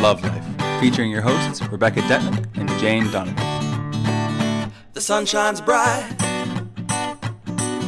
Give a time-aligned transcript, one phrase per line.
[0.00, 4.72] Love Life, featuring your hosts Rebecca Detman and Jane Donovan.
[4.94, 6.10] The sun shines bright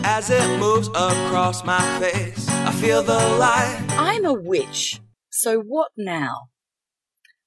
[0.05, 2.47] as it moves across my face.
[2.51, 3.83] I feel the light.
[3.93, 5.01] I'm a witch.
[5.31, 6.49] So what now?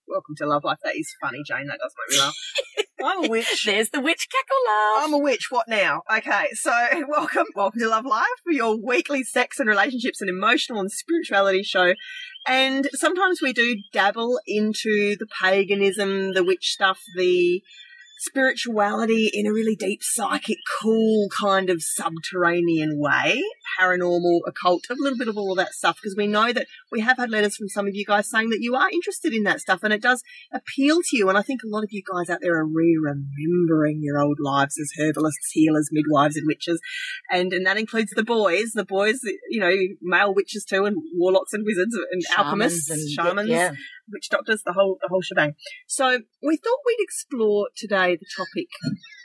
[0.07, 0.79] Welcome to Love Life.
[0.83, 1.67] That is funny, Jane.
[1.67, 2.35] That does make me laugh.
[3.03, 3.65] I'm a witch.
[3.65, 5.03] There's the witch cackle laugh.
[5.05, 5.47] I'm a witch.
[5.51, 6.01] What now?
[6.11, 6.71] Okay, so
[7.07, 11.61] welcome, welcome to Love Life for your weekly sex and relationships and emotional and spirituality
[11.61, 11.93] show.
[12.47, 17.63] And sometimes we do dabble into the paganism, the witch stuff, the
[18.17, 23.43] spirituality in a really deep, psychic, cool kind of subterranean way,
[23.79, 27.01] paranormal, occult, a little bit of all of that stuff, because we know that we
[27.01, 29.59] have had letters from some of you guys saying that you are interested in that
[29.59, 31.29] stuff and it does appeal to you.
[31.29, 34.79] And I think a lot of you guys out there are re-remembering your old lives
[34.79, 36.79] as herbalists, healers, midwives, and witches.
[37.31, 39.19] And, and that includes the boys, the boys,
[39.49, 43.71] you know, male witches too, and warlocks and wizards and Shamans alchemists and- shamans yeah.
[44.11, 45.53] Witch doctors, the whole the whole shebang.
[45.87, 48.67] So we thought we'd explore today the topic: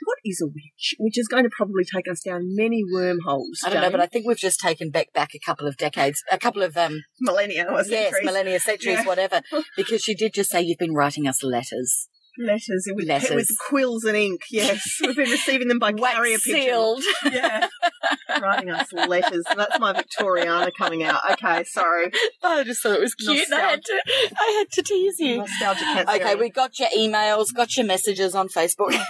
[0.05, 0.95] what is a witch?
[0.99, 3.59] Which is going to probably take us down many wormholes.
[3.65, 6.23] I don't know, but I think we've just taken back back a couple of decades,
[6.31, 8.25] a couple of um, millennia or yes, centuries.
[8.25, 9.05] millennia, centuries, Yeah.
[9.05, 9.41] whatever.
[9.77, 13.31] Because she did just say you've been writing us letters, letters with, Letters.
[13.35, 14.41] with quills and ink.
[14.51, 16.61] Yes, we've been receiving them by wax carrier pigeon.
[16.61, 17.03] sealed.
[17.31, 17.67] Yeah,
[18.41, 19.43] writing us letters.
[19.55, 21.19] That's my Victoriana coming out.
[21.31, 22.11] Okay, sorry.
[22.43, 23.51] I just thought it was cute.
[23.53, 24.01] I had to,
[24.39, 25.37] I had to tease you.
[25.37, 28.91] Nostalgia can't Okay, we got your emails, got your messages on Facebook.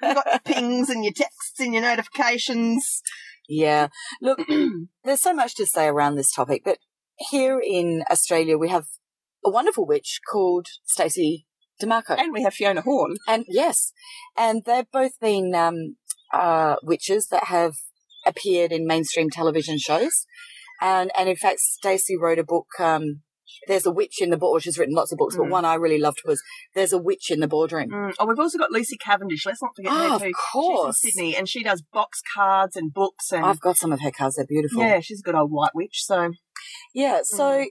[0.00, 3.02] Got your pings and your texts and your notifications.
[3.48, 3.88] Yeah.
[4.20, 4.40] Look,
[5.04, 6.78] there's so much to say around this topic, but
[7.30, 8.84] here in Australia, we have
[9.44, 11.46] a wonderful witch called Stacey
[11.82, 12.18] DeMarco.
[12.18, 13.16] And we have Fiona Horn.
[13.26, 13.92] And yes,
[14.36, 15.96] and they've both been um,
[16.32, 17.74] uh, witches that have
[18.26, 20.26] appeared in mainstream television shows.
[20.80, 23.22] And, and in fact, Stacey wrote a book, um,
[23.66, 24.62] There's a Witch in the Board.
[24.62, 25.50] She's written lots of books, but Mm.
[25.50, 26.40] one I really loved was
[26.74, 27.90] There's a Witch in the Boardroom.
[27.90, 28.14] Mm.
[28.18, 29.44] Oh, we've also got Lucy Cavendish.
[29.46, 31.00] Let's not forget Oh, her of course.
[31.00, 34.00] She's in Sydney, and she does box cards and books, and I've got some of
[34.02, 34.36] her cards.
[34.36, 34.82] They're beautiful.
[34.82, 36.02] yeah, she's a good old white witch.
[36.04, 36.30] So
[36.94, 37.66] Yeah, so Mm.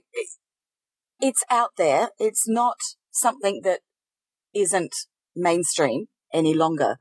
[1.20, 2.10] it's out there.
[2.18, 2.76] It's not
[3.10, 3.80] something that
[4.54, 4.94] isn't
[5.34, 6.96] mainstream any longer,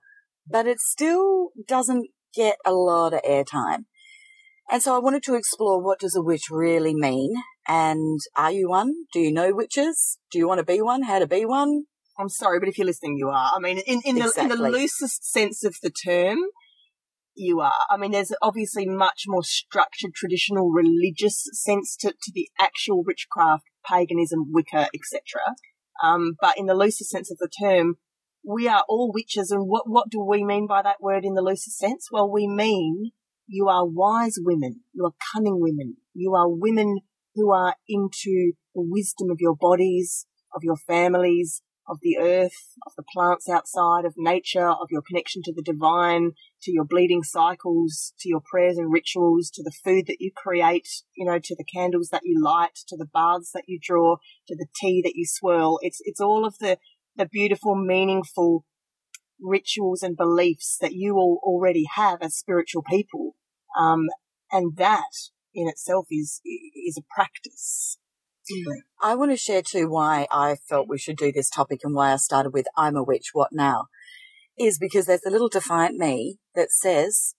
[0.47, 3.85] but it still doesn't get a lot of airtime.
[4.69, 7.35] And so I wanted to explore what does a witch really mean?
[7.67, 8.93] And are you one?
[9.13, 10.19] Do you know witches?
[10.31, 11.03] Do you want to be one?
[11.03, 11.83] How to be one?
[12.19, 13.51] I'm sorry, but if you're listening, you are.
[13.55, 16.39] I mean, in, in the in the loosest sense of the term,
[17.35, 17.71] you are.
[17.89, 23.65] I mean, there's obviously much more structured, traditional, religious sense to, to the actual witchcraft,
[23.85, 25.21] paganism, Wicca, etc.
[26.03, 27.95] Um, but in the loosest sense of the term,
[28.45, 29.51] we are all witches.
[29.51, 32.09] And what what do we mean by that word in the loosest sense?
[32.11, 33.11] Well, we mean
[33.47, 36.99] you are wise women, you are cunning women, you are women
[37.35, 42.93] who are into the wisdom of your bodies, of your families, of the earth, of
[42.97, 46.31] the plants outside, of nature, of your connection to the divine,
[46.61, 50.87] to your bleeding cycles, to your prayers and rituals, to the food that you create,
[51.15, 54.55] you know, to the candles that you light, to the baths that you draw, to
[54.55, 55.79] the tea that you swirl.
[55.81, 56.77] It's, it's all of the,
[57.15, 58.65] the beautiful, meaningful
[59.39, 63.35] rituals and beliefs that you all already have as spiritual people.
[63.79, 64.07] Um,
[64.51, 65.11] and that
[65.53, 67.97] in itself is, is a practice.
[69.01, 72.13] I want to share too why I felt we should do this topic and why
[72.13, 73.85] I started with I'm a witch, what now?
[74.57, 77.35] Is because there's a little defiant me that says,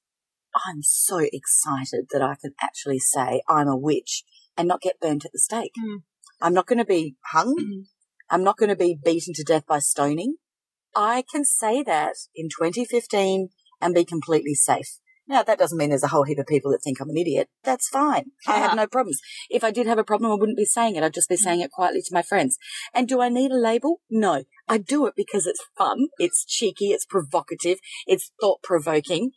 [0.55, 4.25] I'm so excited that I can actually say I'm a witch
[4.57, 5.73] and not get burnt at the stake.
[5.79, 6.03] Mm.
[6.41, 7.57] I'm not going to be hung.
[7.59, 7.87] Mhm.
[8.31, 10.37] I'm not going to be beaten to death by stoning.
[10.95, 13.49] I can say that in 2015
[13.81, 14.99] and be completely safe.
[15.29, 17.49] Now, that doesn't mean there's a whole heap of people that think I'm an idiot.
[17.63, 18.31] That's fine.
[18.47, 19.21] I have no problems.
[19.51, 21.03] If I did have a problem, I wouldn't be saying it.
[21.03, 22.57] I'd just be saying it quietly to my friends.
[22.95, 24.01] And do I need a label?
[24.09, 24.45] No.
[24.69, 26.09] I do it because it's fun.
[26.19, 26.87] It's cheeky.
[26.87, 27.79] It's provocative.
[28.07, 29.33] It's thought provoking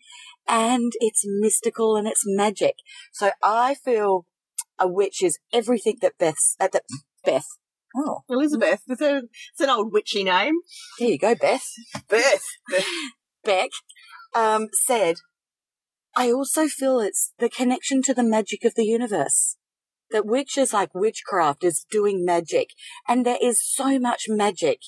[0.47, 2.75] and it's mystical and it's magic.
[3.11, 4.25] So I feel
[4.79, 6.83] a witch is everything that Beth's, uh, that
[7.25, 7.47] Beth.
[7.95, 10.55] Oh, Elizabeth, it's, a, it's an old witchy name.
[10.97, 11.65] there you go, Beth.
[12.07, 12.45] Beth.
[13.43, 13.69] Beck,
[14.33, 15.15] um, said,
[16.15, 19.57] I also feel it's the connection to the magic of the universe.
[20.11, 22.71] That witches like witchcraft is doing magic.
[23.07, 24.79] And there is so much magic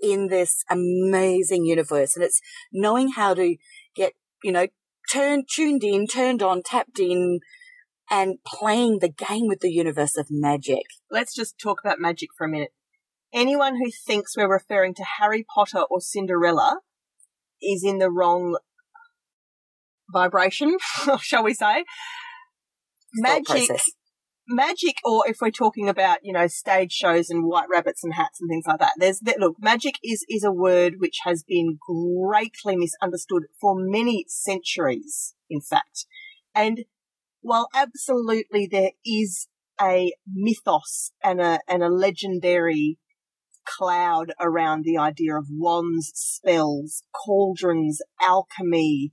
[0.00, 2.16] in this amazing universe.
[2.16, 2.40] And it's
[2.72, 3.56] knowing how to
[3.94, 4.68] get, you know,
[5.12, 7.40] turned, tuned in, turned on, tapped in,
[8.10, 10.84] and playing the game with the universe of magic.
[11.10, 12.72] Let's just talk about magic for a minute.
[13.32, 16.80] Anyone who thinks we're referring to Harry Potter or Cinderella
[17.62, 18.56] is in the wrong
[20.12, 20.76] vibration,
[21.20, 21.84] shall we say?
[23.26, 23.90] Thought Magic, process.
[24.48, 28.40] magic, or if we're talking about you know stage shows and white rabbits and hats
[28.40, 29.38] and things like that, there's that.
[29.40, 35.34] Look, magic is is a word which has been greatly misunderstood for many centuries.
[35.48, 36.06] In fact,
[36.54, 36.84] and
[37.40, 39.48] while absolutely there is
[39.80, 42.98] a mythos and a and a legendary
[43.66, 49.10] cloud around the idea of wands, spells, cauldrons, alchemy,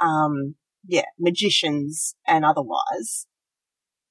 [0.00, 0.54] um,
[0.86, 3.26] yeah, magicians and otherwise.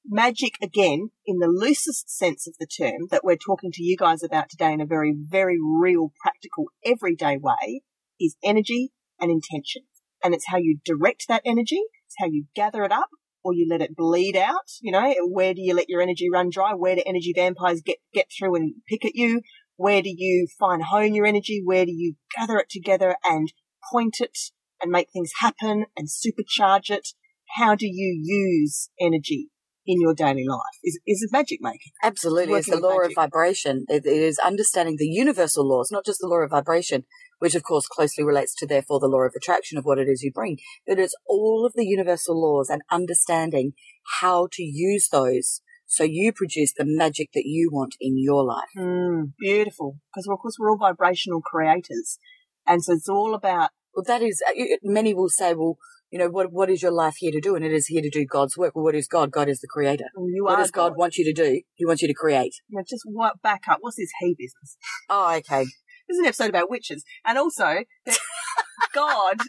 [0.10, 4.24] Magic, again, in the loosest sense of the term that we're talking to you guys
[4.24, 7.82] about today in a very, very real, practical, everyday way,
[8.20, 9.84] is energy and intention.
[10.24, 13.10] And it's how you direct that energy, it's how you gather it up,
[13.44, 14.70] or you let it bleed out.
[14.82, 16.74] You know, where do you let your energy run dry?
[16.74, 19.42] Where do energy vampires get, get through and pick at you?
[19.76, 21.62] Where do you find hone your energy?
[21.64, 23.52] Where do you gather it together and
[23.92, 24.38] point it
[24.82, 27.10] and make things happen and supercharge it?
[27.56, 29.50] How do you use energy
[29.86, 30.60] in your daily life?
[30.84, 31.94] Is, is it magic making?
[32.04, 32.56] Absolutely.
[32.56, 33.86] It's the law of vibration.
[33.88, 37.06] It, it is understanding the universal laws, not just the law of vibration,
[37.40, 40.24] which of course closely relates to therefore the law of attraction of what it is
[40.24, 43.74] you bring, but it's all of the universal laws and understanding
[44.22, 48.68] how to use those so you produce the magic that you want in your life.
[48.78, 49.98] Mm, beautiful.
[50.14, 52.20] Because of course we're all vibrational creators.
[52.68, 54.54] And so it's all about, Well, that is, uh,
[54.84, 55.76] many will say, well,
[56.12, 57.56] you know, what, what is your life here to do?
[57.56, 58.76] And it is here to do God's work.
[58.76, 59.32] Well, what is God?
[59.32, 60.06] God is the creator.
[60.16, 61.64] you What does God, want you to do?
[61.74, 62.54] He wants you to create.
[62.70, 63.80] Know, just work back up.
[63.82, 64.78] What's this he business?
[65.10, 65.64] Oh, okay.
[66.08, 67.04] This is an episode about witches.
[67.26, 67.78] And also,
[68.94, 69.42] God,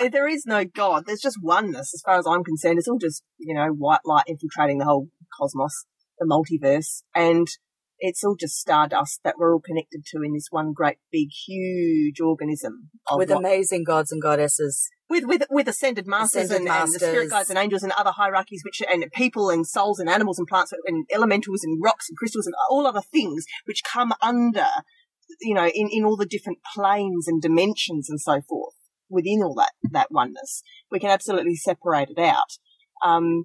[0.00, 1.04] eh, there is no God.
[1.06, 2.80] There's just oneness as far as I'm concerned.
[2.80, 5.06] It's all just, you know, white light infiltrating the whole
[5.38, 5.84] cosmos,
[6.18, 7.02] the multiverse.
[7.14, 7.46] And
[8.00, 12.20] it's all just stardust that we're all connected to in this one great big huge
[12.20, 14.88] organism of With what- amazing gods and goddesses.
[15.10, 18.12] with with with ascended masters, Ascended and, and the spirit guides and angels and other
[18.12, 22.16] hierarchies, which and people and souls and animals and plants and elementals and rocks and
[22.16, 24.66] crystals and all other things which come under,
[25.40, 28.74] you know, in in all the different planes and dimensions and so forth
[29.10, 30.62] within all that that oneness.
[30.90, 32.58] We can absolutely separate it out,
[33.04, 33.44] um,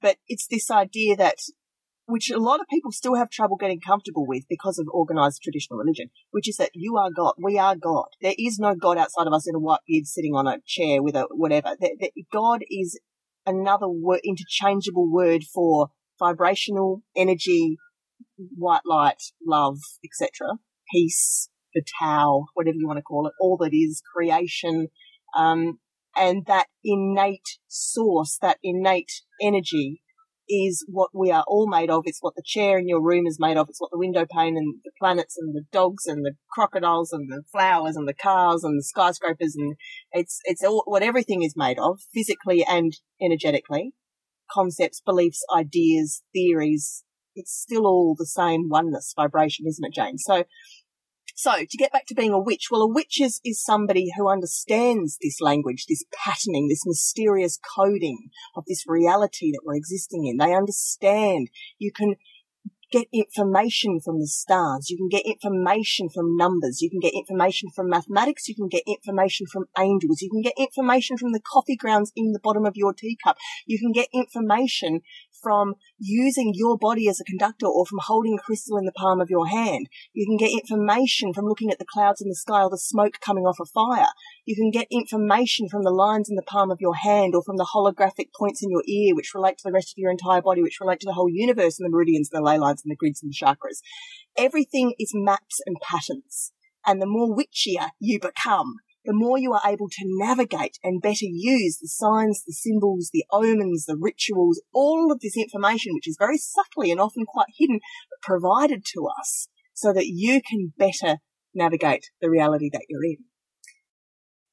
[0.00, 1.36] but it's this idea that.
[2.08, 5.78] Which a lot of people still have trouble getting comfortable with because of organized traditional
[5.78, 7.34] religion, which is that you are God.
[7.38, 8.06] We are God.
[8.22, 11.02] There is no God outside of us in a white beard sitting on a chair
[11.02, 11.76] with a whatever.
[11.78, 12.98] The, the, God is
[13.44, 15.88] another word, interchangeable word for
[16.18, 17.76] vibrational energy,
[18.56, 20.56] white light, love, etc.
[20.90, 24.88] Peace, the Tao, whatever you want to call it, all that is creation,
[25.36, 25.78] um,
[26.16, 29.12] and that innate source, that innate
[29.42, 30.00] energy
[30.48, 32.04] is what we are all made of.
[32.06, 33.68] It's what the chair in your room is made of.
[33.68, 37.30] It's what the window pane and the planets and the dogs and the crocodiles and
[37.30, 39.76] the flowers and the cars and the skyscrapers and
[40.12, 43.92] it's it's all what everything is made of, physically and energetically.
[44.50, 47.04] Concepts, beliefs, ideas, theories.
[47.34, 50.18] It's still all the same oneness vibration, isn't it, Jane?
[50.18, 50.44] So
[51.38, 54.28] so to get back to being a witch, well, a witch is, is somebody who
[54.28, 60.38] understands this language, this patterning, this mysterious coding of this reality that we're existing in.
[60.38, 61.48] They understand
[61.78, 62.16] you can
[62.90, 64.90] get information from the stars.
[64.90, 66.80] You can get information from numbers.
[66.80, 68.48] You can get information from mathematics.
[68.48, 70.20] You can get information from angels.
[70.20, 73.36] You can get information from the coffee grounds in the bottom of your teacup.
[73.66, 75.02] You can get information
[75.42, 79.20] from using your body as a conductor or from holding a crystal in the palm
[79.20, 79.88] of your hand.
[80.12, 83.14] You can get information from looking at the clouds in the sky or the smoke
[83.20, 84.08] coming off a fire.
[84.44, 87.56] You can get information from the lines in the palm of your hand or from
[87.56, 90.62] the holographic points in your ear, which relate to the rest of your entire body,
[90.62, 92.96] which relate to the whole universe and the meridians and the ley lines and the
[92.96, 93.80] grids and the chakras.
[94.36, 96.52] Everything is maps and patterns.
[96.86, 98.76] And the more witchier you become,
[99.08, 103.24] the more you are able to navigate and better use the signs, the symbols, the
[103.32, 107.80] omens, the rituals, all of this information, which is very subtly and often quite hidden,
[108.10, 111.20] but provided to us so that you can better
[111.54, 113.16] navigate the reality that you're in.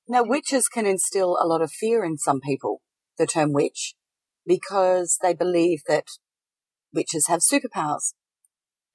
[0.07, 2.81] Now, witches can instill a lot of fear in some people,
[3.17, 3.95] the term witch,
[4.45, 6.05] because they believe that
[6.93, 8.13] witches have superpowers.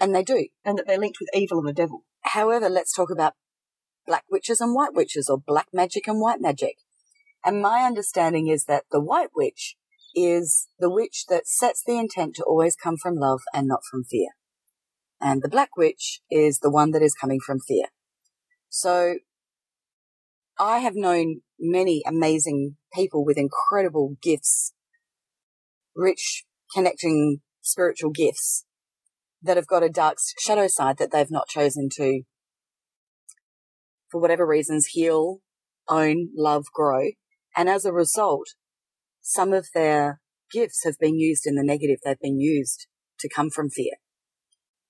[0.00, 0.46] And they do.
[0.64, 2.04] And that they're linked with evil and the devil.
[2.22, 3.34] However, let's talk about
[4.10, 6.78] black witches and white witches, or black magic and white magic.
[7.44, 9.76] And my understanding is that the white witch
[10.16, 14.02] is the witch that sets the intent to always come from love and not from
[14.02, 14.30] fear.
[15.20, 17.84] And the black witch is the one that is coming from fear.
[18.68, 19.18] So
[20.58, 24.74] I have known many amazing people with incredible gifts,
[25.94, 28.64] rich, connecting spiritual gifts
[29.40, 32.22] that have got a dark shadow side that they've not chosen to,
[34.10, 35.40] for whatever reasons, heal,
[35.88, 37.10] own, love, grow.
[37.56, 38.48] And as a result,
[39.20, 40.20] some of their
[40.52, 41.98] gifts have been used in the negative.
[42.04, 42.86] They've been used
[43.20, 43.94] to come from fear.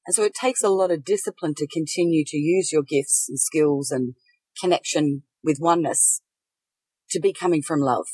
[0.07, 3.39] And so it takes a lot of discipline to continue to use your gifts and
[3.39, 4.15] skills and
[4.61, 6.23] connection with oneness
[7.11, 8.07] to be coming from love.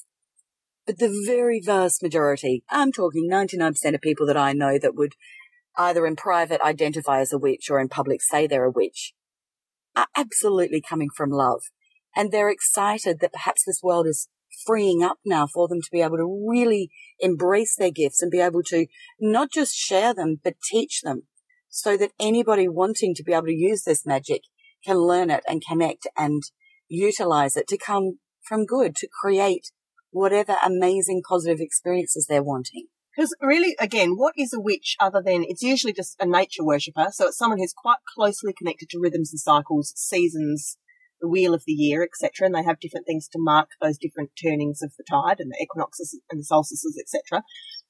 [0.86, 5.14] But the very vast majority, I'm talking 99% of people that I know that would
[5.76, 9.12] either in private identify as a witch or in public say they're a witch,
[9.96, 11.62] are absolutely coming from love.
[12.14, 14.28] And they're excited that perhaps this world is
[14.66, 18.40] freeing up now for them to be able to really embrace their gifts and be
[18.40, 18.86] able to
[19.20, 21.22] not just share them, but teach them
[21.68, 24.42] so that anybody wanting to be able to use this magic
[24.84, 26.42] can learn it and connect and
[26.88, 29.72] utilize it to come from good, to create
[30.10, 32.86] whatever amazing positive experiences they're wanting.
[33.16, 37.06] Because really, again, what is a witch other than it's usually just a nature worshipper?
[37.12, 40.76] So it's someone who's quite closely connected to rhythms and cycles, seasons,
[41.20, 42.46] the wheel of the year, etc.
[42.46, 45.62] And they have different things to mark those different turnings of the tide and the
[45.62, 47.42] equinoxes and the solstices, etc.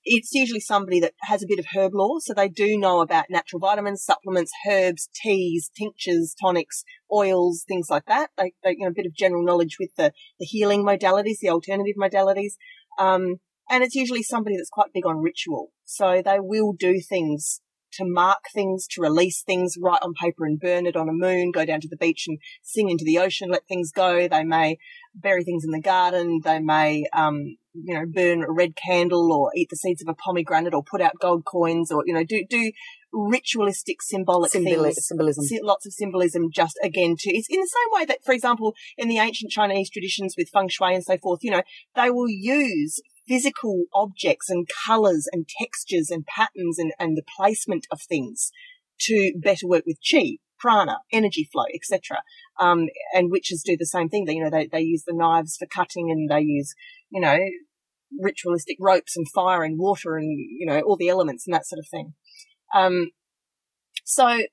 [0.05, 3.25] It's usually somebody that has a bit of herb lore, so they do know about
[3.29, 8.31] natural vitamins, supplements, herbs, teas, tinctures, tonics, oils, things like that.
[8.39, 11.51] They, they you know, a bit of general knowledge with the, the healing modalities, the
[11.51, 12.53] alternative modalities.
[13.01, 15.71] Um, and it's usually somebody that's quite big on ritual.
[15.85, 17.61] So they will do things
[17.93, 21.51] to mark things, to release things, write on paper and burn it on a moon,
[21.51, 24.29] go down to the beach and sing into the ocean, let things go.
[24.29, 24.79] They may
[25.15, 26.41] bury things in the garden.
[26.45, 30.15] They may, um, you know, burn a red candle or eat the seeds of a
[30.15, 32.73] pomegranate or put out gold coins or, you know, do, do
[33.13, 35.07] ritualistic symbolic Symboli- things.
[35.07, 35.45] symbolism.
[35.63, 39.09] Lots of symbolism just again to, it's in the same way that, for example, in
[39.09, 41.63] the ancient Chinese traditions with feng shui and so forth, you know,
[41.95, 47.87] they will use physical objects and colors and textures and patterns and, and the placement
[47.91, 48.51] of things
[49.01, 52.23] to better work with chi, prana, energy flow, etc.
[52.59, 54.25] Um, and witches do the same thing.
[54.25, 56.75] They, you know, they, they use the knives for cutting and they use,
[57.11, 57.39] you know,
[58.19, 61.81] ritualistic ropes and fire and water and, you know, all the elements and that sort
[61.81, 62.15] of thing.
[62.75, 63.11] Um,
[64.05, 64.49] so th-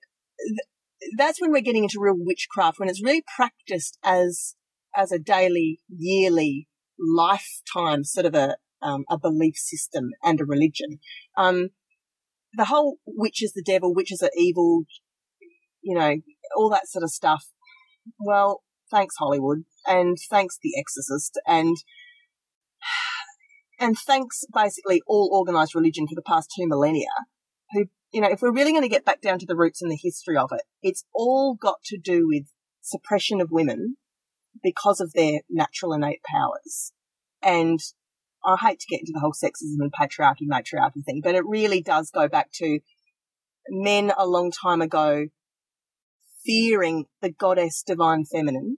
[1.18, 4.56] that's when we're getting into real witchcraft, when it's really practiced as,
[4.96, 6.68] as a daily, yearly,
[7.00, 11.00] lifetime sort of a, um, a belief system and a religion.
[11.38, 11.70] Um,
[12.54, 14.84] the whole witch is the devil, witches are evil,
[15.82, 16.18] you know,
[16.56, 17.46] all that sort of stuff.
[18.20, 18.62] Well,
[18.92, 21.78] thanks Hollywood and thanks The Exorcist and
[23.80, 27.10] and thanks basically all organized religion for the past two millennia
[27.72, 29.92] who, you know, if we're really going to get back down to the roots and
[29.92, 32.46] the history of it, it's all got to do with
[32.82, 33.98] suppression of women
[34.62, 36.94] because of their natural innate powers.
[37.42, 37.80] And
[38.46, 41.82] I hate to get into the whole sexism and patriarchy, matriarchy thing, but it really
[41.82, 42.80] does go back to
[43.70, 45.28] men a long time ago
[46.46, 48.78] fearing the goddess divine feminine.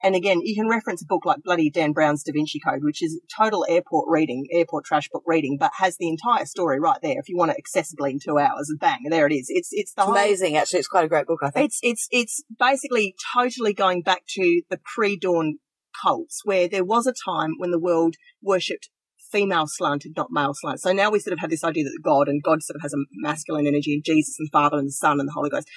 [0.00, 3.02] And again, you can reference a book like bloody Dan Brown's Da Vinci Code, which
[3.02, 7.18] is total airport reading, airport trash book reading, but has the entire story right there.
[7.18, 9.46] If you want it accessibly in two hours, and bang, there it is.
[9.48, 10.78] It's it's the It's whole, amazing, actually.
[10.80, 11.66] It's quite a great book, I think.
[11.66, 15.58] it's it's it's basically totally going back to the pre-dawn
[16.00, 18.90] cults, where there was a time when the world worshipped
[19.30, 20.80] female slanted, not male slanted.
[20.80, 22.94] So now we sort of have this idea that God and God sort of has
[22.94, 25.68] a masculine energy, and Jesus and Father and the Son and the Holy Ghost.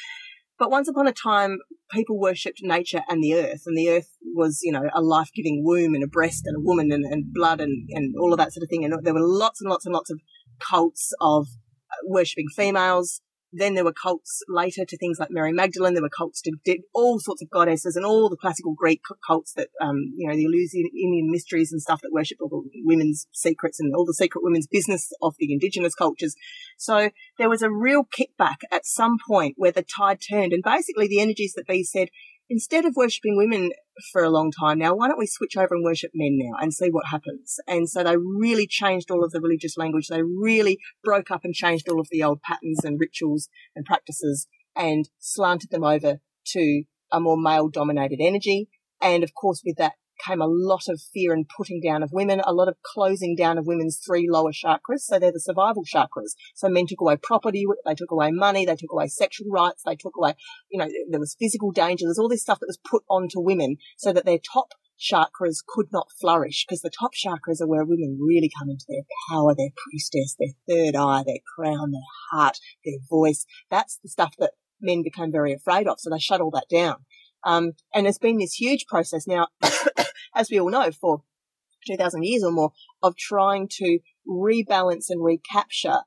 [0.60, 1.58] But once upon a time,
[1.92, 5.96] people worshipped nature and the earth, and the earth was, you know, a life-giving womb
[5.96, 8.64] and a breast and a woman and, and blood and, and all of that sort
[8.64, 8.86] of thing.
[8.86, 10.20] And there were lots and lots and lots of
[10.60, 11.48] cults of
[11.90, 13.22] uh, worshipping females.
[13.54, 15.94] Then there were cults later to things like Mary Magdalene.
[15.94, 16.52] There were cults to
[16.94, 20.46] all sorts of goddesses and all the classical Greek cults that, um, you know, the
[20.46, 24.68] Eleusinian mysteries and stuff that worship all the women's secrets and all the secret women's
[24.68, 26.36] business of the indigenous cultures.
[26.78, 31.08] So there was a real kickback at some point where the tide turned and basically
[31.08, 32.10] the energies that be said,
[32.50, 33.72] instead of worshipping women
[34.12, 36.74] for a long time now, why don't we switch over and worship men now and
[36.74, 37.58] see what happens?
[37.68, 40.08] And so they really changed all of the religious language.
[40.08, 44.48] They really broke up and changed all of the old patterns and rituals and practices
[44.76, 48.70] and slanted them over to a more male dominated energy.
[49.02, 49.94] And of course, with that
[50.26, 53.58] came a lot of fear and putting down of women, a lot of closing down
[53.58, 55.02] of women's three lower chakras.
[55.02, 56.36] So they're the survival chakras.
[56.56, 59.96] So men took away property, they took away money, they took away sexual rights, they
[59.96, 60.36] took away,
[60.70, 62.06] you know, there was physical danger.
[62.06, 65.88] There's all this stuff that was put onto women so that their top chakras could
[65.92, 69.70] not flourish because the top chakras are where women really come into their power, their
[69.90, 72.02] priestess, their third eye, their crown, their
[72.32, 73.46] heart, their voice.
[73.70, 76.00] That's the stuff that men became very afraid of.
[76.00, 76.98] So they shut all that down.
[77.44, 79.48] Um, and there's been this huge process now,
[80.36, 81.24] as we all know, for
[81.88, 82.72] 2000 years or more
[83.02, 86.02] of trying to rebalance and recapture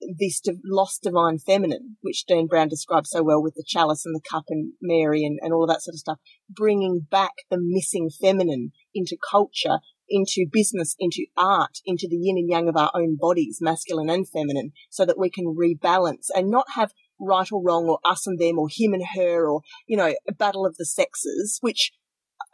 [0.00, 4.20] this lost divine feminine, which Dan Brown describes so well with the chalice and the
[4.30, 8.08] cup and Mary and, and all of that sort of stuff, bringing back the missing
[8.08, 13.16] feminine into culture into business, into art, into the yin and yang of our own
[13.20, 17.86] bodies, masculine and feminine, so that we can rebalance and not have right or wrong
[17.88, 20.86] or us and them or him and her or, you know, a battle of the
[20.86, 21.92] sexes, which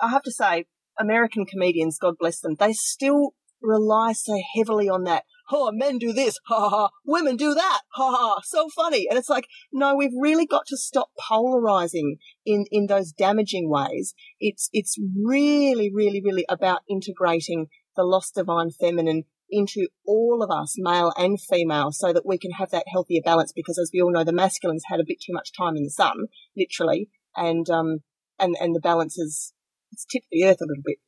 [0.00, 0.66] I have to say,
[0.98, 5.24] American comedians, God bless them, they still rely so heavily on that.
[5.50, 6.88] Oh, men do this, ha ha.
[7.04, 8.40] Women do that, ha ha.
[8.44, 9.06] So funny.
[9.08, 14.14] And it's like, no, we've really got to stop polarizing in, in those damaging ways.
[14.40, 20.74] It's, it's really, really, really about integrating the lost divine feminine into all of us,
[20.78, 23.52] male and female, so that we can have that healthier balance.
[23.54, 25.90] Because as we all know, the masculines had a bit too much time in the
[25.90, 27.98] sun, literally, and um,
[28.38, 29.52] and and the balance is
[29.94, 30.98] it's tipped the earth a little bit.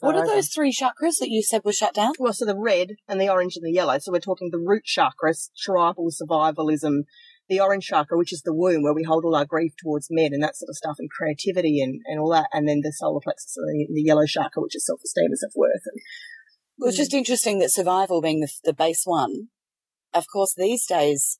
[0.00, 0.32] What are over.
[0.34, 2.12] those three chakras that you said were shut down?
[2.18, 3.98] Well, so the red and the orange and the yellow.
[3.98, 7.02] So we're talking the root chakras, tribal survivalism,
[7.48, 10.30] the orange chakra, which is the womb, where we hold all our grief towards men
[10.32, 12.48] and that sort of stuff, and creativity and, and all that.
[12.52, 15.82] And then the solar plexus, and the, the yellow chakra, which is self-esteem and self-worth.
[15.86, 16.00] And
[16.78, 19.48] Well, it's just interesting that survival being the, the base one.
[20.14, 21.38] Of course, these days,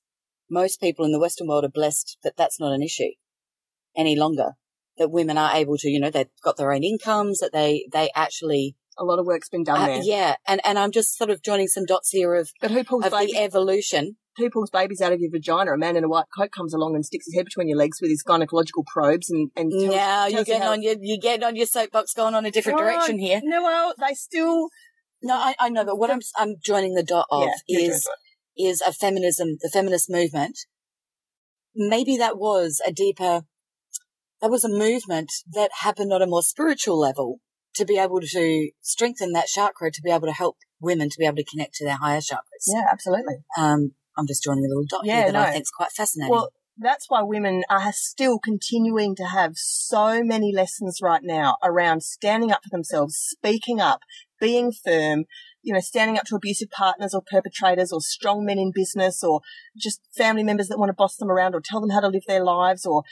[0.50, 3.12] most people in the Western world are blessed that that's not an issue
[3.96, 4.52] any longer.
[4.98, 8.10] That women are able to, you know, they've got their own incomes, that they, they
[8.14, 10.00] actually, a lot of work's been done uh, there.
[10.02, 10.34] yeah.
[10.46, 13.12] And, and I'm just sort of joining some dots here of, But who pulls of
[13.12, 14.16] baby, the evolution.
[14.36, 15.72] who pulls babies out of your vagina?
[15.72, 17.98] A man in a white coat comes along and sticks his head between your legs
[18.00, 20.94] with his gynecological probes and, and tells, now you're tells you getting how- on your,
[21.00, 23.40] you're getting on your soapbox going on a different direction here.
[23.44, 24.68] No, well, they still
[25.22, 28.08] No, I, I know, but what I'm, I'm joining the dot of yeah, is,
[28.56, 30.58] is a feminism, the feminist movement.
[31.74, 33.42] Maybe that was a deeper,
[34.40, 37.40] that was a movement that happened on a more spiritual level
[37.74, 41.26] to be able to strengthen that chakra, to be able to help women to be
[41.26, 42.66] able to connect to their higher chakras.
[42.66, 43.36] Yeah, absolutely.
[43.56, 46.32] Um, I'm just joining a little dot Yeah, here that I think is quite fascinating.
[46.32, 52.02] Well, that's why women are still continuing to have so many lessons right now around
[52.02, 54.00] standing up for themselves, speaking up,
[54.40, 55.24] being firm,
[55.68, 59.42] you know, standing up to abusive partners or perpetrators or strong men in business or
[59.76, 62.24] just family members that want to boss them around or tell them how to live
[62.26, 63.02] their lives or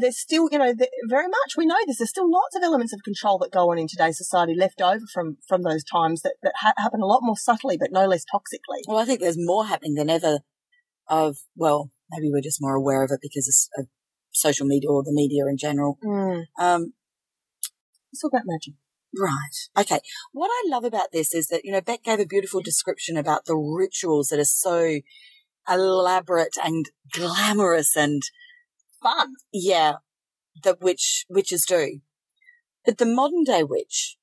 [0.00, 0.72] there's still, you know,
[1.08, 1.98] very much we know this.
[1.98, 5.04] There's still lots of elements of control that go on in today's society left over
[5.12, 8.24] from, from those times that, that ha- happen a lot more subtly but no less
[8.24, 8.82] toxically.
[8.86, 10.38] well, I think there's more happening than ever
[11.08, 13.86] of, well, maybe we're just more aware of it because of
[14.32, 15.98] social media or the media in general.
[16.04, 16.44] Mm.
[16.58, 16.92] Um,
[18.12, 18.74] It's all about magic.
[19.16, 19.82] Right.
[19.82, 20.00] Okay.
[20.32, 23.44] What I love about this is that, you know, Beck gave a beautiful description about
[23.44, 25.00] the rituals that are so
[25.68, 28.22] elaborate and glamorous and,
[29.02, 29.34] Fun.
[29.52, 29.94] yeah,
[30.62, 32.00] that witch, witches do.
[32.84, 34.16] But the modern day witch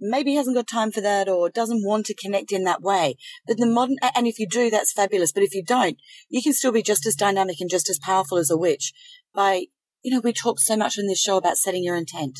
[0.00, 3.16] maybe hasn't got time for that or doesn't want to connect in that way.
[3.46, 5.32] But the modern, and if you do, that's fabulous.
[5.32, 8.38] But if you don't, you can still be just as dynamic and just as powerful
[8.38, 8.92] as a witch
[9.34, 9.64] by,
[10.02, 12.38] you know, we talk so much on this show about setting your intent,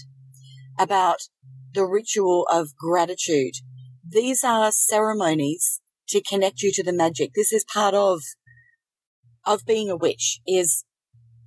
[0.78, 1.18] about
[1.74, 3.54] the ritual of gratitude.
[4.08, 7.32] These are ceremonies to connect you to the magic.
[7.34, 8.20] This is part of,
[9.46, 10.84] of being a witch is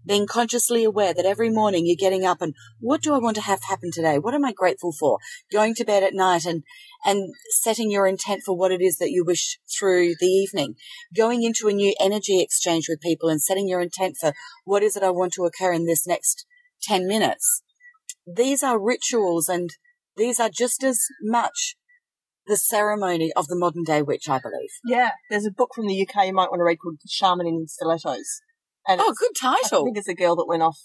[0.06, 3.42] being consciously aware that every morning you're getting up and what do I want to
[3.44, 4.18] have happen today?
[4.18, 5.20] What am I grateful for?
[5.52, 6.64] Going to bed at night and,
[7.06, 10.76] and setting your intent for what it is that you wish through the evening.
[11.16, 14.34] Going into a new energy exchange with people and setting your intent for
[14.66, 16.46] what is it I want to occur in this next
[16.84, 17.62] 10 minutes.
[18.26, 19.70] These are rituals and
[20.18, 21.76] these are just as much
[22.48, 24.70] the ceremony of the modern day witch, I believe.
[24.86, 27.68] Yeah, there's a book from the UK you might want to read called Shaman in
[27.68, 28.42] Stilettos.
[28.88, 29.82] And Oh, good title.
[29.82, 30.78] I think it's a girl that went off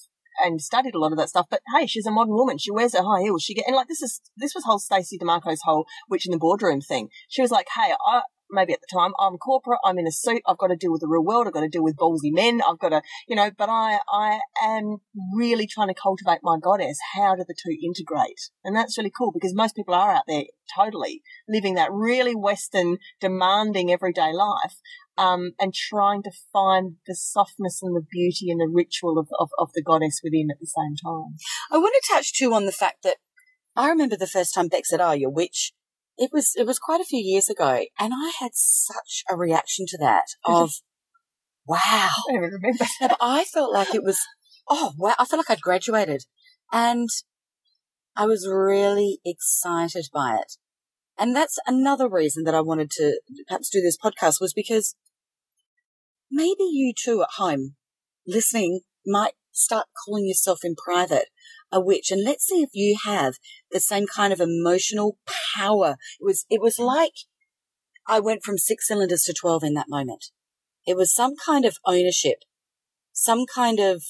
[0.45, 1.47] and studied a lot of that stuff.
[1.51, 2.59] But hey, she's a modern woman.
[2.59, 3.43] She wears her high heels.
[3.43, 6.39] She get and like this is this was whole Stacey DeMarco's whole witch in the
[6.39, 7.09] boardroom thing.
[7.29, 9.81] She was like, hey, I maybe at the time I'm corporate.
[9.85, 10.43] I'm in a suit.
[10.47, 11.47] I've got to deal with the real world.
[11.47, 12.61] I've got to deal with ballsy men.
[12.67, 13.51] I've got to, you know.
[13.57, 14.99] But I I am
[15.35, 16.99] really trying to cultivate my goddess.
[17.15, 18.51] How do the two integrate?
[18.65, 20.45] And that's really cool because most people are out there
[20.77, 24.77] totally living that really Western demanding everyday life
[25.19, 29.51] um, and trying to find the softness and the beauty and the ritual of, of,
[29.59, 31.37] of the goddess within at the same time.
[31.71, 33.17] I want to touch too on the fact that
[33.75, 35.73] I remember the first time Beck said, "Oh, you're a witch."
[36.19, 39.87] It was it was quite a few years ago, and I had such a reaction
[39.89, 40.73] to that of,
[41.67, 42.87] "Wow!" I don't even remember.
[43.01, 44.21] But I felt like it was,
[44.69, 45.15] oh wow!
[45.19, 46.25] I felt like I'd graduated,
[46.73, 47.09] and
[48.17, 50.55] I was really excited by it.
[51.19, 54.97] And that's another reason that I wanted to perhaps do this podcast was because
[56.31, 57.77] maybe you too at home
[58.27, 61.29] listening might start calling yourself in private
[61.73, 62.11] a witch.
[62.11, 63.35] And let's see if you have
[63.71, 65.19] the same kind of emotional
[65.57, 65.97] power.
[66.21, 67.13] It was, it was like
[68.07, 70.27] I went from six cylinders to 12 in that moment.
[70.87, 72.39] It was some kind of ownership,
[73.13, 74.03] some kind of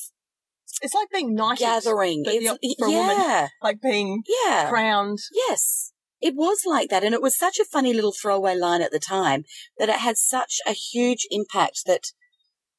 [0.83, 1.61] It's like being knighted.
[1.61, 2.23] gathering.
[2.27, 2.47] It's,
[2.79, 3.17] for a woman.
[3.19, 5.19] yeah, Like being yeah, crowned.
[5.33, 5.93] yes.
[6.21, 7.05] it was like that.
[7.05, 9.45] And it was such a funny little throwaway line at the time
[9.79, 12.13] that it had such a huge impact that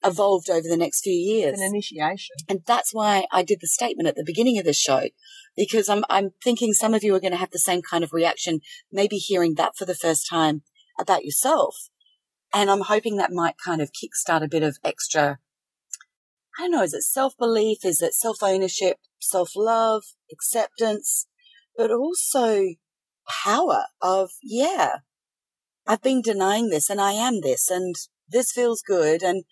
[0.08, 1.60] evolved over the next few years.
[1.60, 2.36] An initiation.
[2.48, 5.10] And that's why I did the statement at the beginning of the show,
[5.56, 8.13] because I'm, I'm thinking some of you are going to have the same kind of
[8.13, 10.63] reaction, maybe hearing that for the first time
[11.00, 11.89] about yourself.
[12.54, 15.39] And I'm hoping that might kind of kickstart a bit of extra,
[16.58, 17.80] I don't know, is it self belief?
[17.84, 21.28] Is it self ownership, self love, acceptance,
[21.76, 22.63] but also
[23.43, 24.98] power of, yeah,
[25.86, 27.96] I've been denying this and I am this and
[28.30, 29.24] this feels good.
[29.24, 29.43] And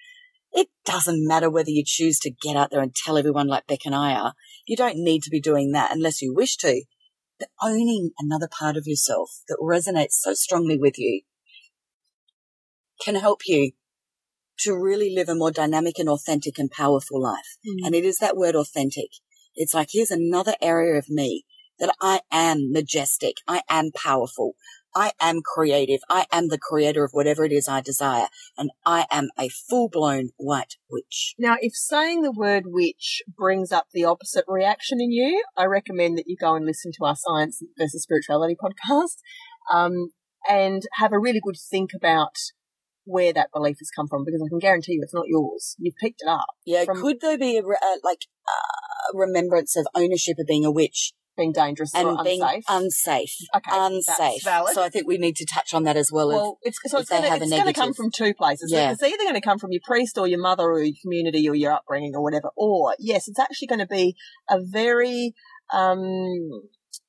[0.55, 3.85] it doesn't matter whether you choose to get out there and tell everyone like Beck
[3.85, 4.33] and I are.
[4.65, 6.83] You don't need to be doing that unless you wish to.
[7.37, 11.23] But owning another part of yourself that resonates so strongly with you
[13.03, 13.71] can help you
[14.59, 17.57] to really live a more dynamic and authentic and powerful life.
[17.67, 17.87] Mm.
[17.87, 19.09] And it is that word authentic.
[19.55, 21.43] It's like, here's another area of me
[21.79, 23.35] that I am majestic.
[23.45, 24.53] I am powerful.
[24.95, 25.99] I am creative.
[26.09, 28.27] I am the creator of whatever it is I desire.
[28.57, 31.35] And I am a full blown white witch.
[31.37, 36.17] Now, if saying the word witch brings up the opposite reaction in you, I recommend
[36.17, 39.17] that you go and listen to our Science versus Spirituality podcast
[39.71, 40.11] um,
[40.49, 42.35] and have a really good think about
[43.03, 45.75] where that belief has come from because I can guarantee you it's not yours.
[45.77, 46.47] You've picked it up.
[46.65, 46.85] Yeah.
[46.85, 51.13] From- could there be a, uh, like a remembrance of ownership of being a witch
[51.37, 52.63] Being dangerous and or being unsafe.
[52.69, 53.35] unsafe?
[53.55, 54.41] okay, Unsafe.
[54.41, 56.29] So I think we need to touch on that as well.
[56.29, 58.71] well, it's, so if it's going to come from two places.
[58.71, 58.91] Yeah.
[58.91, 61.55] It's either going to come from your priest or your mother or your community or
[61.55, 62.51] your upbringing or whatever.
[62.55, 64.15] Or, yes, it's actually going to be
[64.49, 65.33] a very,
[65.73, 66.61] um,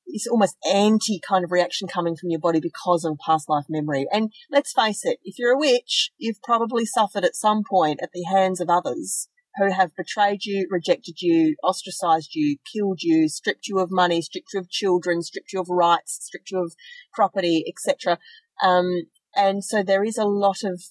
[0.07, 4.07] it's almost anti kind of reaction coming from your body because of past life memory.
[4.11, 8.09] And let's face it, if you're a witch, you've probably suffered at some point at
[8.13, 13.67] the hands of others who have betrayed you, rejected you, ostracized you, killed you, stripped
[13.67, 16.73] you of money, stripped you of children, stripped you of rights, stripped you of
[17.13, 18.19] property, etc.
[18.61, 19.03] Um,
[19.35, 20.81] and so there is a lot of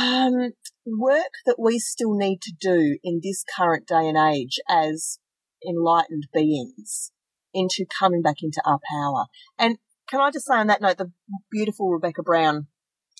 [0.00, 0.52] um,
[0.84, 5.18] work that we still need to do in this current day and age as
[5.66, 7.12] enlightened beings
[7.54, 9.26] into coming back into our power.
[9.58, 11.12] And can I just say on that note, the
[11.50, 12.66] beautiful Rebecca Brown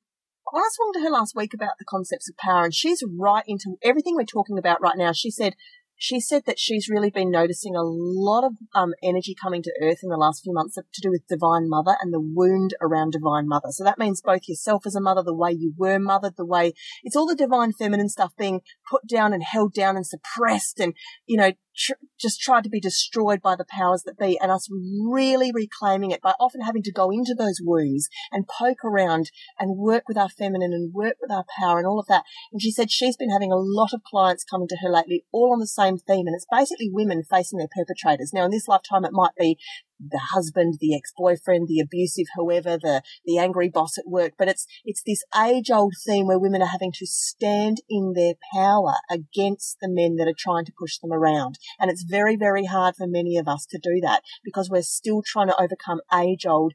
[0.51, 3.43] I was talking to her last week about the concepts of power, and she's right
[3.47, 5.12] into everything we're talking about right now.
[5.12, 5.53] She said
[5.99, 9.99] she said that she's really been noticing a lot of um, energy coming to Earth
[10.01, 13.47] in the last few months to do with Divine Mother and the wound around Divine
[13.47, 13.67] Mother.
[13.71, 16.73] So that means both yourself as a mother, the way you were mothered, the way
[17.03, 20.95] it's all the divine feminine stuff being put down and held down and suppressed, and
[21.25, 24.67] you know tr- just tried to be destroyed by the powers that be, and us
[24.71, 29.77] really reclaiming it by often having to go into those wounds and poke around and
[29.77, 32.23] work with our feminine and work with our power and all of that.
[32.51, 35.53] And she said she's been having a lot of clients coming to her lately, all
[35.53, 38.31] on the same theme, and it's basically women facing their perpetrators.
[38.33, 39.57] Now, in this lifetime, it might be
[39.99, 44.65] the husband, the ex-boyfriend, the abusive whoever, the, the angry boss at work, but it's,
[44.85, 49.89] it's this age-old theme where women are having to stand in their power against the
[49.89, 51.59] men that are trying to push them around.
[51.79, 55.21] And it's very, very hard for many of us to do that because we're still
[55.25, 56.73] trying to overcome age-old,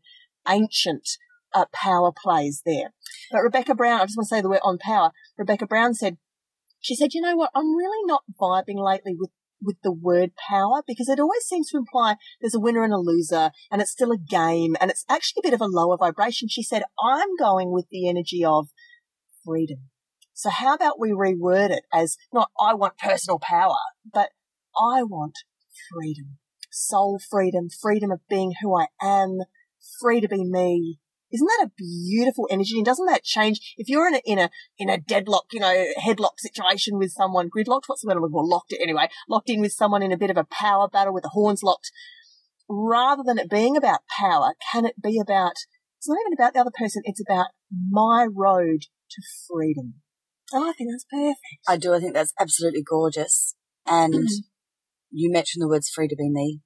[0.48, 1.08] ancient
[1.54, 2.92] uh, power plays there.
[3.30, 5.12] But Rebecca Brown, I just want to say the word on power.
[5.38, 6.18] Rebecca Brown said,
[6.80, 7.50] she said, you know what?
[7.54, 9.30] I'm really not vibing lately with
[9.64, 12.98] with the word power because it always seems to imply there's a winner and a
[12.98, 16.48] loser and it's still a game and it's actually a bit of a lower vibration.
[16.48, 18.68] She said, I'm going with the energy of
[19.44, 19.90] freedom.
[20.33, 23.77] So how about we reword it as not I want personal power,
[24.12, 24.31] but
[24.79, 25.38] I want
[25.92, 26.38] freedom.
[26.70, 29.38] Soul freedom, freedom of being who I am,
[30.00, 30.98] free to be me.
[31.35, 32.77] Isn't that a beautiful energy?
[32.77, 35.87] And doesn't that change if you're in a in a in a deadlock, you know,
[36.01, 37.83] headlock situation with someone, gridlocked?
[37.87, 38.18] What's the word?
[38.18, 38.47] I'm looking for?
[38.47, 39.09] Locked it anyway.
[39.29, 41.90] Locked in with someone in a bit of a power battle with the horns locked.
[42.68, 45.55] Rather than it being about power, can it be about?
[45.99, 47.03] It's not even about the other person.
[47.05, 47.49] It's about
[47.90, 49.94] my road to freedom.
[50.53, 51.66] And I think that's perfect.
[51.66, 51.94] I do.
[51.94, 53.57] I think that's absolutely gorgeous.
[53.87, 54.44] And mm-hmm.
[55.11, 56.61] you mentioned the words free to be me.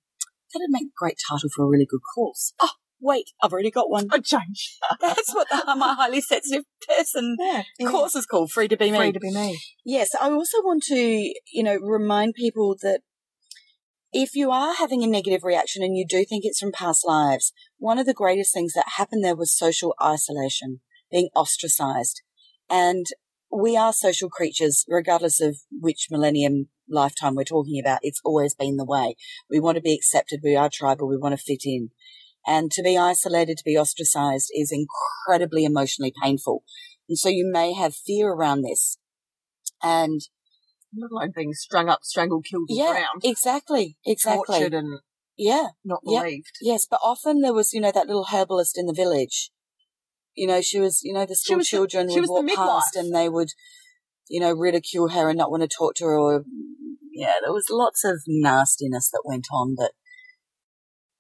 [0.52, 2.52] That'd make a great title for a really good course.
[2.60, 4.08] Oh, wait, I've already got one.
[4.10, 4.76] I change.
[5.00, 7.90] That's what the, my highly sensitive person Yeah, yeah.
[7.90, 8.98] course is called, Free to Be Me.
[8.98, 9.58] Free to be me.
[9.84, 13.00] Yes, I also want to, you know, remind people that
[14.12, 17.52] if you are having a negative reaction and you do think it's from past lives,
[17.78, 20.80] one of the greatest things that happened there was social isolation,
[21.10, 22.22] being ostracized.
[22.70, 23.06] And
[23.50, 28.76] we are social creatures, regardless of which millennium lifetime we're talking about, it's always been
[28.76, 29.14] the way.
[29.50, 30.40] We want to be accepted.
[30.42, 31.08] We are tribal.
[31.08, 31.90] We want to fit in.
[32.48, 36.64] And to be isolated, to be ostracized is incredibly emotionally painful.
[37.06, 38.96] And so you may have fear around this.
[39.82, 40.22] And
[40.94, 44.44] not alone being strung up, strangled, killed, yeah, drowned, exactly, exactly.
[44.46, 45.00] tortured, and
[45.36, 46.52] Yeah, not believed.
[46.62, 46.86] yes.
[46.90, 49.50] But often there was, you know, that little herbalist in the village.
[50.34, 53.14] You know, she was, you know, the school was the- children would walk past and
[53.14, 53.50] they would,
[54.28, 56.44] you know, ridicule her and not want to talk to her or,
[57.12, 59.92] yeah, there was lots of nastiness that went on that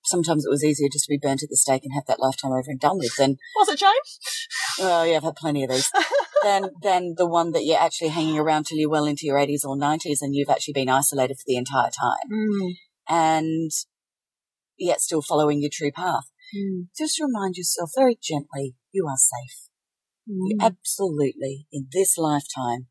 [0.08, 2.52] sometimes it was easier just to be burnt at the stake and have that lifetime
[2.52, 4.18] over and done with than, Was it James?
[4.80, 5.90] oh yeah, I've had plenty of these,
[6.42, 9.64] than, than the one that you're actually hanging around till you're well into your 80s
[9.64, 12.72] or 90s and you've actually been isolated for the entire time Mm.
[13.08, 13.70] and
[14.78, 16.30] yet still following your true path.
[16.56, 16.88] Mm.
[16.96, 19.68] Just remind yourself very gently, you are safe.
[20.26, 20.64] You Mm.
[20.66, 22.86] absolutely, in this lifetime,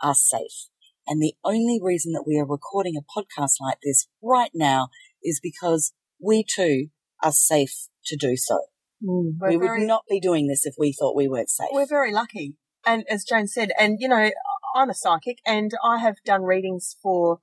[0.00, 0.68] are safe.
[1.06, 4.88] And the only reason that we are recording a podcast like this right now
[5.22, 6.88] is because we too
[7.22, 8.58] are safe to do so.
[9.02, 9.34] Mm.
[9.38, 11.68] We're we very- would not be doing this if we thought we weren't safe.
[11.72, 12.56] We're very lucky.
[12.86, 14.30] And as Jane said, and you know,
[14.74, 17.40] I'm a psychic and I have done readings for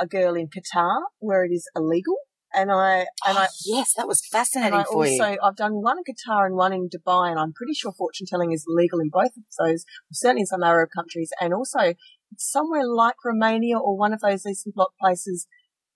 [0.00, 2.16] a girl in Qatar where it is illegal.
[2.54, 5.38] And I, and I, Oh, yes, that was fascinating and fascinating I for also, you.
[5.42, 8.52] I've done one in Qatar and one in Dubai and I'm pretty sure fortune telling
[8.52, 11.94] is legal in both of those, certainly in some Arab countries and also
[12.38, 15.46] somewhere like Romania or one of those Eastern Bloc places,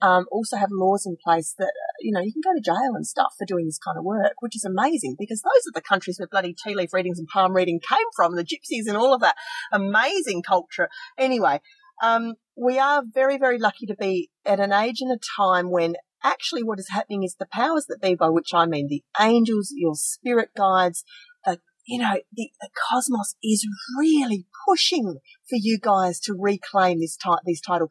[0.01, 2.95] um, also have laws in place that, uh, you know, you can go to jail
[2.95, 5.81] and stuff for doing this kind of work, which is amazing because those are the
[5.81, 9.13] countries where bloody tea leaf readings and palm reading came from, the gypsies and all
[9.13, 9.35] of that
[9.71, 10.89] amazing culture.
[11.17, 11.61] Anyway,
[12.01, 15.95] um, we are very, very lucky to be at an age and a time when
[16.23, 19.71] actually what is happening is the powers that be, by which I mean the angels,
[19.75, 21.03] your spirit guides,
[21.45, 27.17] uh, you know, the, the cosmos is really pushing for you guys to reclaim this,
[27.17, 27.89] ti- this title.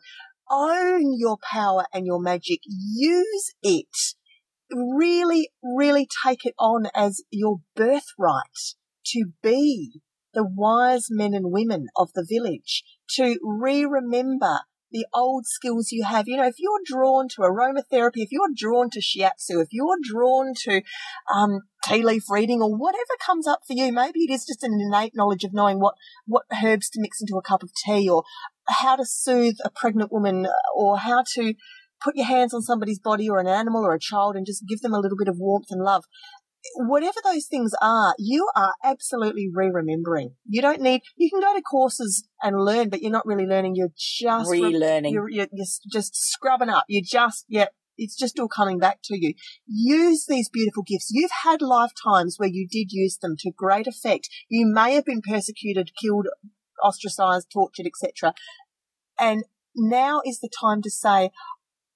[0.51, 2.61] Own your power and your magic.
[2.67, 3.87] Use it.
[4.73, 8.75] Really, really take it on as your birthright
[9.07, 10.01] to be
[10.33, 12.85] the wise men and women of the village,
[13.17, 14.61] to re-remember
[14.93, 16.27] the old skills you have.
[16.27, 20.53] You know, if you're drawn to aromatherapy, if you're drawn to shiatsu, if you're drawn
[20.65, 20.83] to
[21.35, 24.79] um, tea leaf reading or whatever comes up for you, maybe it is just an
[24.81, 25.95] innate knowledge of knowing what,
[26.27, 28.25] what herbs to mix into a cup of tea or
[28.71, 31.55] how to soothe a pregnant woman or how to
[32.03, 34.81] put your hands on somebody's body or an animal or a child and just give
[34.81, 36.05] them a little bit of warmth and love
[36.77, 40.35] whatever those things are, you are absolutely re-remembering.
[40.47, 43.75] You don't need, you can go to courses and learn, but you're not really learning.
[43.77, 45.13] You're just, re- Relearning.
[45.13, 46.85] you're, you're, you're just scrubbing up.
[46.89, 49.35] You're just, yeah, it's just all coming back to you.
[49.67, 51.11] Use these beautiful gifts.
[51.11, 54.29] You've had lifetimes where you did use them to great effect.
[54.49, 56.27] You may have been persecuted, killed,
[56.85, 58.35] ostracized, tortured, etc.
[59.19, 61.31] And now is the time to say,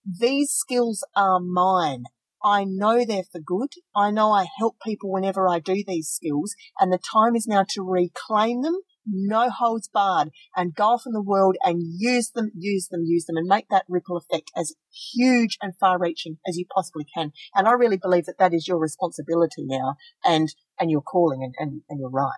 [0.06, 2.04] these skills are mine.
[2.44, 3.70] I know they're for good.
[3.96, 7.64] I know I help people whenever I do these skills and the time is now
[7.70, 12.50] to reclaim them, no holds barred and go off in the world and use them,
[12.54, 14.74] use them, use them and make that ripple effect as
[15.14, 17.32] huge and far reaching as you possibly can.
[17.54, 21.54] And I really believe that that is your responsibility now and, and your calling and,
[21.58, 22.28] and, and you're right.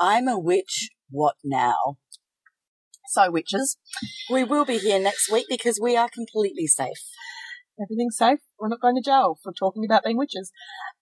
[0.00, 0.90] I'm a witch.
[1.10, 1.98] What now?
[3.08, 3.76] So witches,
[4.30, 7.02] We will be here next week because we are completely safe.
[7.82, 8.40] Everything's safe.
[8.58, 10.52] We're not going to jail for talking about being witches.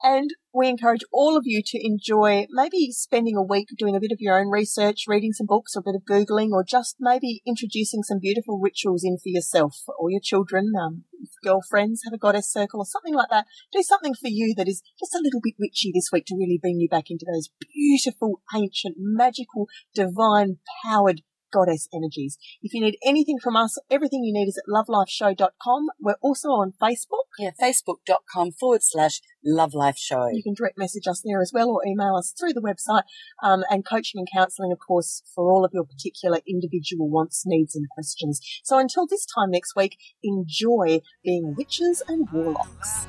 [0.02, 4.12] And we encourage all of you to enjoy maybe spending a week doing a bit
[4.12, 7.42] of your own research, reading some books or a bit of Googling, or just maybe
[7.46, 11.04] introducing some beautiful rituals in for yourself or your children, um,
[11.44, 13.46] girlfriends, have a goddess circle or something like that.
[13.72, 16.58] Do something for you that is just a little bit witchy this week to really
[16.60, 22.38] bring you back into those beautiful, ancient, magical, divine, powered goddess energies.
[22.62, 25.86] If you need anything from us, everything you need is at lovelifeshow.com.
[26.00, 27.28] We're also on Facebook.
[27.38, 30.28] Yeah, facebook.com forward slash love life show.
[30.32, 33.02] You can direct message us there as well or email us through the website.
[33.42, 37.74] Um, and coaching and counselling, of course, for all of your particular individual wants, needs
[37.74, 38.40] and questions.
[38.64, 43.06] So until this time next week, enjoy being witches and warlocks.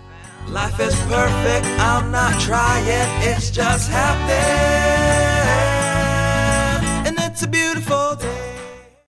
[0.47, 2.83] Life is perfect, I'm not trying,
[3.21, 5.68] it's just happening.